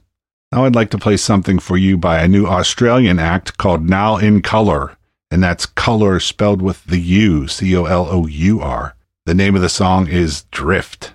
Now 0.51 0.64
I'd 0.64 0.74
like 0.74 0.91
to 0.91 0.99
play 0.99 1.16
something 1.16 1.61
for 1.61 1.76
you 1.76 1.97
by 1.97 2.18
a 2.18 2.26
new 2.26 2.45
Australian 2.45 3.20
act 3.20 3.57
called 3.57 3.89
Now 3.89 4.16
in 4.16 4.43
Colour, 4.43 4.97
and 5.30 5.45
that's 5.45 5.64
color 5.64 6.18
spelled 6.18 6.61
with 6.61 6.84
the 6.87 6.99
U, 6.99 7.47
C 7.47 7.76
O 7.76 7.84
L 7.84 8.09
O 8.11 8.26
U 8.26 8.61
R. 8.61 8.97
The 9.26 9.34
name 9.34 9.55
of 9.55 9.62
the 9.62 9.68
song 9.68 10.09
is 10.09 10.43
Drift. 10.51 11.12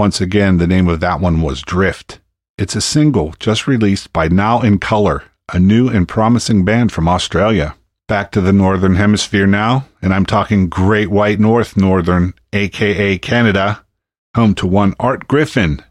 Once 0.00 0.18
again, 0.18 0.56
the 0.56 0.66
name 0.66 0.88
of 0.88 1.00
that 1.00 1.20
one 1.20 1.42
was 1.42 1.60
Drift. 1.60 2.20
It's 2.56 2.74
a 2.74 2.80
single 2.80 3.34
just 3.38 3.66
released 3.66 4.14
by 4.14 4.28
Now 4.28 4.62
in 4.62 4.78
Colour, 4.78 5.24
a 5.52 5.60
new 5.60 5.90
and 5.90 6.08
promising 6.08 6.64
band 6.64 6.90
from 6.90 7.06
Australia. 7.06 7.74
Back 8.08 8.32
to 8.32 8.40
the 8.40 8.50
Northern 8.50 8.94
Hemisphere 8.94 9.46
now, 9.46 9.84
and 10.00 10.14
I'm 10.14 10.24
talking 10.24 10.70
Great 10.70 11.10
White 11.10 11.38
North 11.38 11.76
Northern, 11.76 12.32
aka 12.54 13.18
Canada, 13.18 13.84
home 14.34 14.54
to 14.54 14.66
one 14.66 14.94
Art 14.98 15.28
Griffin. 15.28 15.84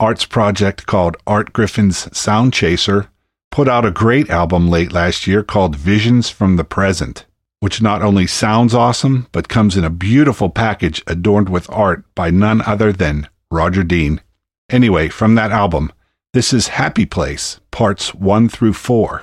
Art's 0.00 0.24
project 0.24 0.86
called 0.86 1.18
Art 1.26 1.52
Griffin's 1.52 2.08
Sound 2.16 2.54
Chaser 2.54 3.10
put 3.50 3.68
out 3.68 3.84
a 3.84 3.90
great 3.90 4.30
album 4.30 4.70
late 4.70 4.90
last 4.90 5.26
year 5.26 5.42
called 5.42 5.76
Visions 5.76 6.30
from 6.30 6.56
the 6.56 6.64
Present, 6.64 7.26
which 7.60 7.82
not 7.82 8.00
only 8.00 8.26
sounds 8.26 8.72
awesome, 8.72 9.26
but 9.32 9.50
comes 9.50 9.76
in 9.76 9.84
a 9.84 9.90
beautiful 9.90 10.48
package 10.48 11.02
adorned 11.06 11.50
with 11.50 11.68
art 11.70 12.04
by 12.14 12.30
none 12.30 12.62
other 12.62 12.90
than 12.90 13.28
Roger 13.54 13.84
Dean. 13.84 14.20
Anyway, 14.68 15.08
from 15.08 15.36
that 15.36 15.52
album, 15.52 15.92
this 16.32 16.52
is 16.52 16.68
Happy 16.68 17.06
Place, 17.06 17.60
parts 17.70 18.12
1 18.12 18.48
through 18.48 18.72
4. 18.72 19.22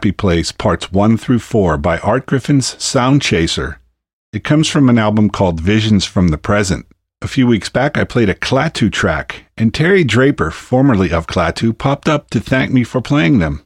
Happy 0.00 0.12
Place 0.12 0.50
Parts 0.50 0.90
1 0.90 1.18
through 1.18 1.40
4 1.40 1.76
by 1.76 1.98
Art 1.98 2.24
Griffin's 2.24 2.82
Sound 2.82 3.20
Chaser. 3.20 3.80
It 4.32 4.44
comes 4.44 4.66
from 4.66 4.88
an 4.88 4.96
album 4.96 5.28
called 5.28 5.60
Visions 5.60 6.06
from 6.06 6.28
the 6.28 6.38
Present. 6.38 6.86
A 7.20 7.28
few 7.28 7.46
weeks 7.46 7.68
back, 7.68 7.98
I 7.98 8.04
played 8.04 8.30
a 8.30 8.34
Klaatu 8.34 8.90
track, 8.90 9.44
and 9.58 9.74
Terry 9.74 10.02
Draper, 10.02 10.50
formerly 10.50 11.12
of 11.12 11.26
Klaatu, 11.26 11.76
popped 11.76 12.08
up 12.08 12.30
to 12.30 12.40
thank 12.40 12.72
me 12.72 12.82
for 12.82 13.02
playing 13.02 13.40
them. 13.40 13.62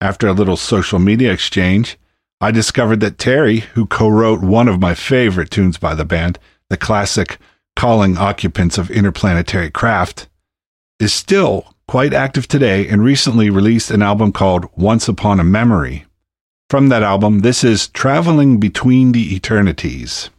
After 0.00 0.26
a 0.26 0.32
little 0.32 0.56
social 0.56 0.98
media 0.98 1.32
exchange, 1.32 1.96
I 2.40 2.50
discovered 2.50 2.98
that 2.98 3.16
Terry, 3.16 3.60
who 3.60 3.86
co 3.86 4.08
wrote 4.08 4.40
one 4.40 4.66
of 4.66 4.80
my 4.80 4.92
favorite 4.92 5.52
tunes 5.52 5.78
by 5.78 5.94
the 5.94 6.04
band, 6.04 6.40
the 6.68 6.76
classic 6.76 7.38
Calling 7.76 8.18
Occupants 8.18 8.76
of 8.76 8.90
Interplanetary 8.90 9.70
Craft, 9.70 10.26
is 10.98 11.14
still 11.14 11.75
quite 11.88 12.12
active 12.12 12.48
today 12.48 12.88
and 12.88 13.02
recently 13.02 13.48
released 13.48 13.90
an 13.90 14.02
album 14.02 14.32
called 14.32 14.66
Once 14.76 15.08
Upon 15.08 15.38
a 15.38 15.44
Memory. 15.44 16.04
From 16.68 16.88
that 16.88 17.04
album, 17.04 17.40
this 17.40 17.62
is 17.62 17.88
Traveling 17.88 18.58
Between 18.58 19.12
the 19.12 19.36
Eternities. 19.36 20.30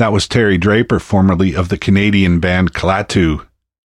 That 0.00 0.12
was 0.12 0.26
Terry 0.26 0.56
Draper, 0.56 0.98
formerly 0.98 1.54
of 1.54 1.68
the 1.68 1.76
Canadian 1.76 2.40
band 2.40 2.72
Klaatu, 2.72 3.46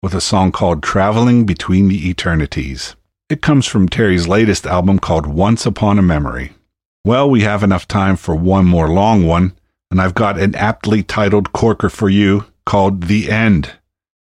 with 0.04 0.14
a 0.14 0.22
song 0.22 0.52
called 0.52 0.84
Traveling 0.84 1.48
Between 1.48 1.88
the 1.88 2.08
Eternities. 2.08 2.96
It 3.28 3.42
comes 3.42 3.66
from 3.66 3.90
Terry's 3.90 4.28
latest 4.28 4.68
album 4.68 5.00
called 5.00 5.26
Once 5.26 5.66
Upon 5.66 5.98
a 5.98 6.04
Memory. 6.04 6.54
Well, 7.04 7.28
we 7.28 7.42
have 7.42 7.64
enough 7.64 7.88
time 7.88 8.18
for 8.18 8.36
one 8.36 8.66
more 8.66 8.88
long 8.88 9.26
one, 9.26 9.54
and 9.90 10.00
I've 10.00 10.14
got 10.14 10.38
an 10.38 10.54
aptly 10.54 11.02
titled 11.02 11.54
corker 11.54 11.90
for 11.90 12.08
you 12.08 12.46
called 12.68 13.06
The 13.06 13.32
End 13.32 13.72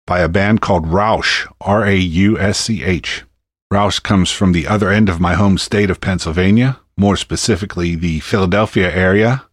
by 0.07 0.21
a 0.21 0.29
band 0.29 0.61
called 0.61 0.87
Rausch, 0.87 1.45
R 1.59 1.83
A 1.83 1.97
U 1.97 2.39
S 2.39 2.57
C 2.57 2.85
H. 2.85 3.25
Rausch 3.69 3.99
comes 3.99 4.31
from 4.31 4.53
the 4.53 4.65
other 4.65 4.91
end 4.91 5.09
of 5.09 5.19
my 5.19 5.33
home 5.33 5.57
state 5.57 5.89
of 5.89 5.99
Pennsylvania, 5.99 6.79
more 6.95 7.17
specifically 7.17 7.95
the 7.95 8.21
Philadelphia 8.21 8.89
area, 8.95 9.43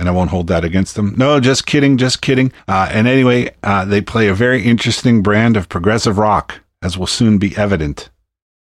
and 0.00 0.08
I 0.08 0.12
won't 0.12 0.30
hold 0.30 0.46
that 0.46 0.64
against 0.64 0.96
them. 0.96 1.14
No, 1.18 1.38
just 1.38 1.66
kidding, 1.66 1.98
just 1.98 2.22
kidding. 2.22 2.52
Uh, 2.66 2.88
and 2.90 3.06
anyway, 3.06 3.54
uh, 3.62 3.84
they 3.84 4.00
play 4.00 4.28
a 4.28 4.34
very 4.34 4.64
interesting 4.64 5.22
brand 5.22 5.58
of 5.58 5.68
progressive 5.68 6.16
rock, 6.16 6.60
as 6.82 6.96
will 6.96 7.06
soon 7.06 7.36
be 7.36 7.54
evident. 7.56 8.08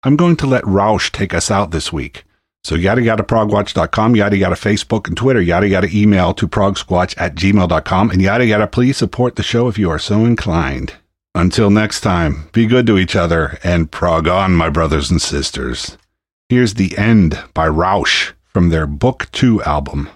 I'm 0.02 0.16
going 0.16 0.36
to 0.36 0.46
let 0.46 0.66
Rausch 0.66 1.10
take 1.10 1.32
us 1.32 1.50
out 1.50 1.70
this 1.70 1.90
week. 1.90 2.24
So 2.64 2.74
yada 2.74 3.02
yada 3.02 3.22
progwatch.com, 3.22 4.14
yada 4.14 4.36
yada 4.36 4.54
Facebook 4.56 5.08
and 5.08 5.16
Twitter, 5.16 5.40
yada 5.40 5.66
yada 5.66 5.88
email 5.90 6.34
to 6.34 6.46
progsquatch 6.46 7.14
at 7.16 7.34
gmail.com, 7.34 8.10
and 8.10 8.20
yada 8.20 8.44
yada 8.44 8.66
please 8.66 8.98
support 8.98 9.36
the 9.36 9.42
show 9.42 9.68
if 9.68 9.78
you 9.78 9.90
are 9.90 9.98
so 9.98 10.26
inclined. 10.26 10.94
Until 11.34 11.70
next 11.70 12.02
time, 12.02 12.50
be 12.52 12.66
good 12.66 12.86
to 12.86 12.98
each 12.98 13.16
other 13.16 13.58
and 13.64 13.90
prog 13.90 14.28
on, 14.28 14.52
my 14.52 14.68
brothers 14.68 15.10
and 15.10 15.20
sisters. 15.20 15.96
Here's 16.50 16.74
The 16.74 16.96
End 16.98 17.42
by 17.54 17.68
Rausch 17.68 18.32
from 18.44 18.68
their 18.68 18.86
Book 18.86 19.28
2 19.32 19.62
album. 19.62 20.10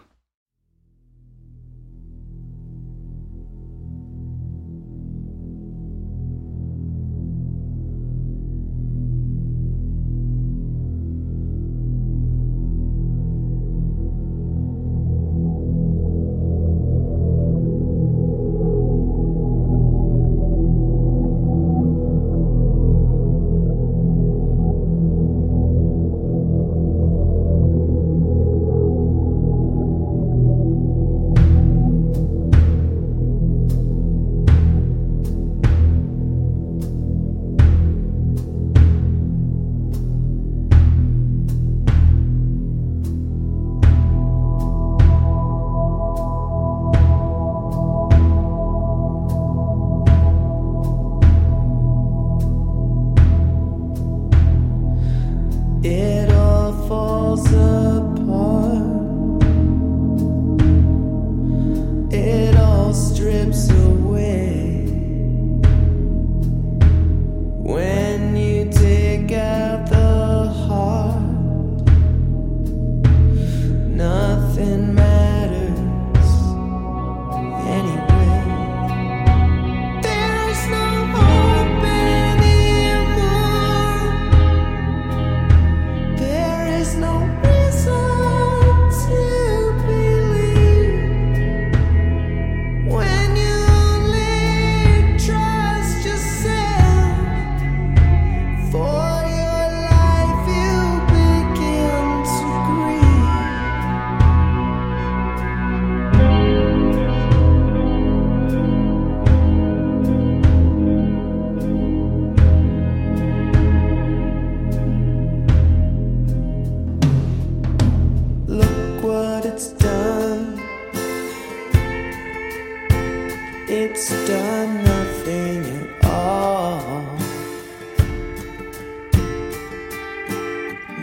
It's 123.89 124.11
done 124.27 124.73
nothing 124.83 125.63
at 125.79 126.05
all. 126.11 127.07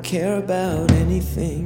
care 0.05 0.37
about 0.37 0.91
anything. 0.93 1.64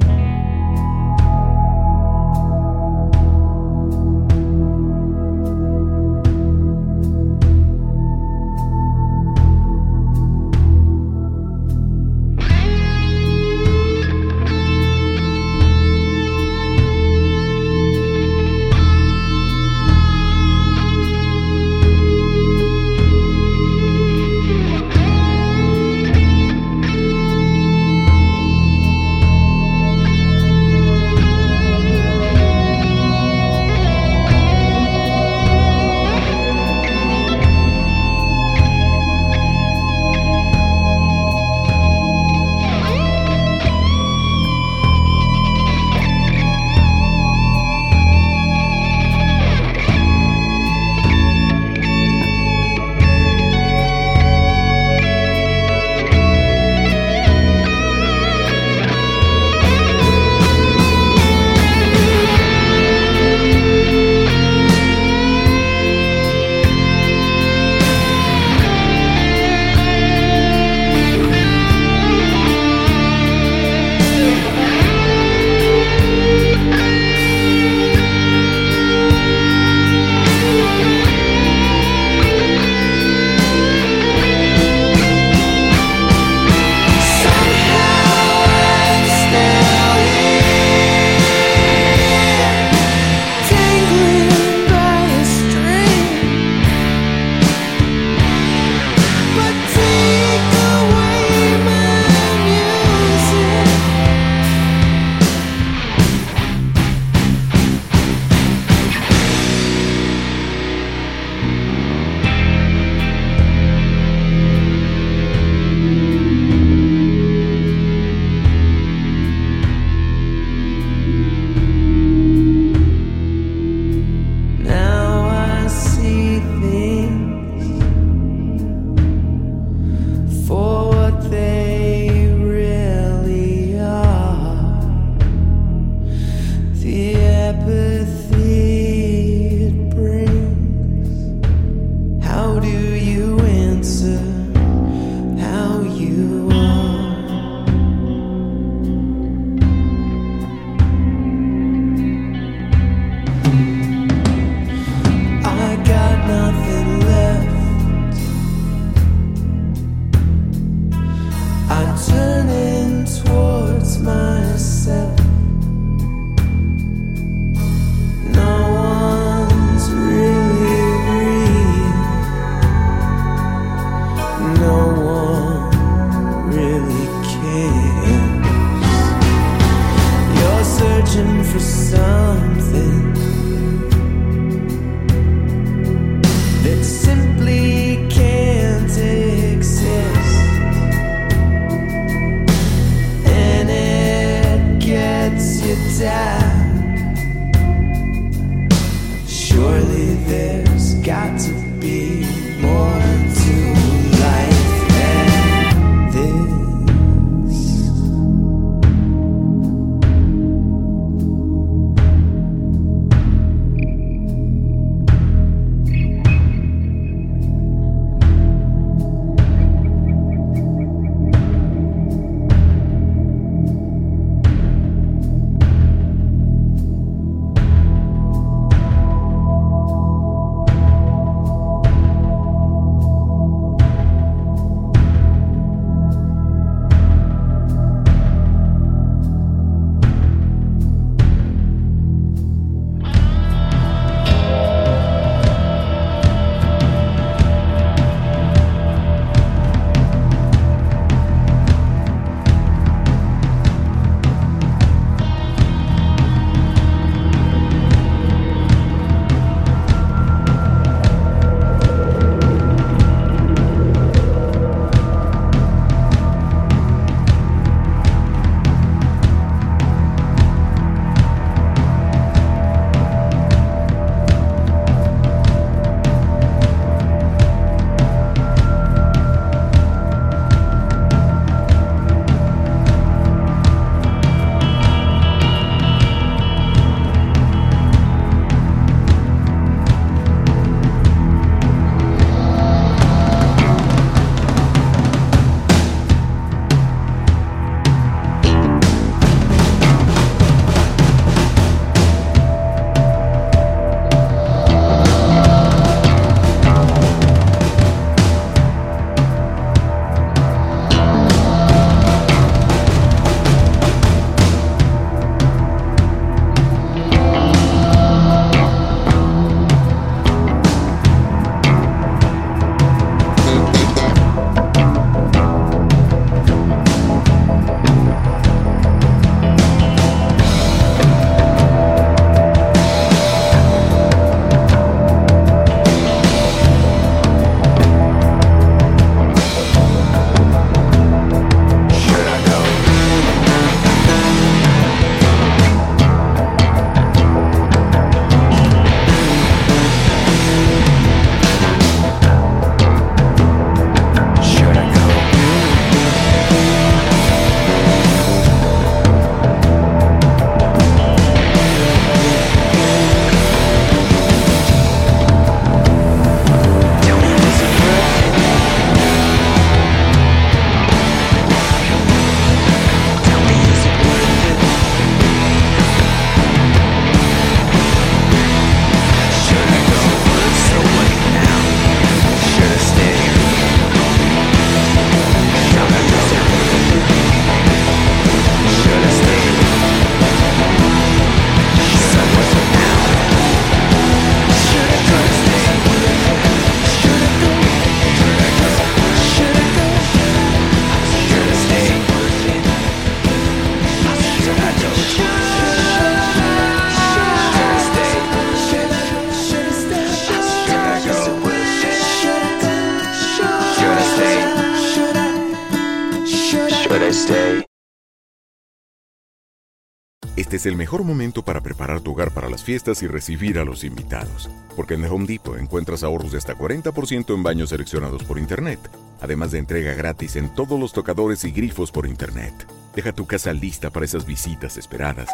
Es 420.59 420.65
el 420.65 420.75
mejor 420.75 421.05
momento 421.05 421.41
para 421.41 421.61
preparar 421.61 422.01
tu 422.01 422.11
hogar 422.11 422.31
para 422.31 422.49
las 422.49 422.65
fiestas 422.65 423.01
y 423.01 423.07
recibir 423.07 423.59
a 423.59 423.63
los 423.63 423.85
invitados. 423.85 424.49
Porque 424.75 424.95
en 424.95 425.03
The 425.03 425.07
Home 425.07 425.25
Depot 425.25 425.57
encuentras 425.57 426.03
ahorros 426.03 426.33
de 426.33 426.37
hasta 426.37 426.53
40% 426.53 427.33
en 427.33 427.43
baños 427.43 427.69
seleccionados 427.69 428.25
por 428.25 428.37
Internet. 428.37 428.77
Además 429.21 429.51
de 429.51 429.59
entrega 429.59 429.93
gratis 429.93 430.35
en 430.35 430.53
todos 430.53 430.77
los 430.77 430.91
tocadores 430.91 431.45
y 431.45 431.51
grifos 431.51 431.91
por 431.91 432.05
Internet. 432.05 432.67
Deja 432.93 433.13
tu 433.13 433.25
casa 433.25 433.53
lista 433.53 433.89
para 433.89 434.03
esas 434.03 434.25
visitas 434.25 434.75
esperadas. 434.75 435.29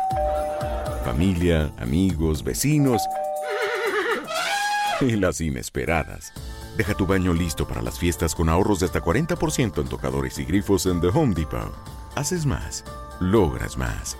Familia, 1.04 1.72
amigos, 1.80 2.44
vecinos 2.44 3.02
y 5.02 5.16
las 5.16 5.42
inesperadas. 5.42 6.34
Deja 6.78 6.94
tu 6.94 7.08
baño 7.08 7.34
listo 7.34 7.68
para 7.68 7.82
las 7.82 7.98
fiestas 7.98 8.36
con 8.36 8.48
ahorros 8.48 8.82
de 8.82 8.86
hasta 8.86 9.02
40% 9.02 9.82
en 9.82 9.88
tocadores 9.88 10.38
y 10.38 10.46
grifos 10.46 10.86
en 10.86 11.02
The 11.02 11.08
Home 11.08 11.34
Depot. 11.34 11.74
Haces 12.16 12.46
más, 12.46 12.86
logras 13.20 13.76
más. 13.76 14.20